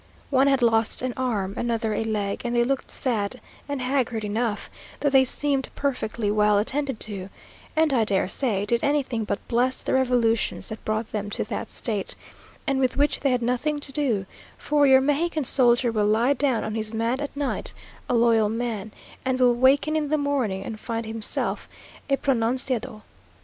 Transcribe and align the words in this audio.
One 0.31 0.47
had 0.47 0.63
lost 0.63 1.03
an 1.03 1.13
arm, 1.15 1.53
another 1.55 1.93
a 1.93 2.03
leg, 2.03 2.41
and 2.43 2.55
they 2.55 2.63
looked 2.63 2.89
sad 2.89 3.39
and 3.69 3.83
haggard 3.83 4.23
enough, 4.23 4.71
though 4.99 5.11
they 5.11 5.23
seemed 5.23 5.69
perfectly 5.75 6.31
well 6.31 6.57
attended 6.57 6.99
to, 7.01 7.29
and, 7.75 7.93
I 7.93 8.03
dare 8.03 8.27
say, 8.27 8.65
did 8.65 8.79
anything 8.83 9.25
but 9.25 9.47
bless 9.47 9.83
the 9.83 9.93
revolutions 9.93 10.69
that 10.69 10.83
brought 10.85 11.11
them 11.11 11.29
to 11.29 11.43
that 11.43 11.69
state, 11.69 12.15
and 12.65 12.79
with 12.79 12.97
which 12.97 13.19
they 13.19 13.29
had 13.29 13.43
nothing 13.43 13.79
to 13.79 13.91
do; 13.91 14.25
for 14.57 14.87
your 14.87 15.01
Mexican 15.01 15.43
soldier 15.43 15.91
will 15.91 16.07
lie 16.07 16.33
down 16.33 16.63
on 16.63 16.73
his 16.73 16.95
mat 16.95 17.21
at 17.21 17.37
night, 17.37 17.71
a 18.09 18.15
loyal 18.15 18.49
man, 18.49 18.91
and 19.23 19.39
will 19.39 19.53
waken 19.53 19.95
in 19.95 20.07
the 20.07 20.17
morning 20.17 20.63
and 20.63 20.79
find 20.79 21.05
himself 21.05 21.69
a 22.09 22.17
pronunciado. 22.17 23.03